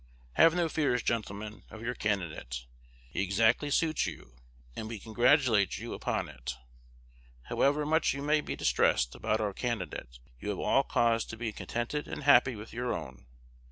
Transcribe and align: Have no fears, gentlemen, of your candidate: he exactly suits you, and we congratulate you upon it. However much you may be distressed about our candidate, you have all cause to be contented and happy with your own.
Have 0.33 0.55
no 0.55 0.67
fears, 0.67 1.03
gentlemen, 1.03 1.61
of 1.69 1.83
your 1.83 1.93
candidate: 1.93 2.65
he 3.11 3.21
exactly 3.21 3.69
suits 3.69 4.07
you, 4.07 4.33
and 4.75 4.87
we 4.87 4.97
congratulate 4.97 5.77
you 5.77 5.93
upon 5.93 6.27
it. 6.27 6.55
However 7.43 7.85
much 7.85 8.11
you 8.11 8.23
may 8.23 8.41
be 8.41 8.55
distressed 8.55 9.13
about 9.13 9.39
our 9.39 9.53
candidate, 9.53 10.17
you 10.39 10.49
have 10.49 10.57
all 10.57 10.81
cause 10.81 11.23
to 11.25 11.37
be 11.37 11.51
contented 11.53 12.07
and 12.07 12.23
happy 12.23 12.55
with 12.55 12.73
your 12.73 12.91
own. 12.91 13.27